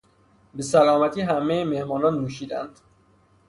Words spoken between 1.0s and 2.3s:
همهی مهمانان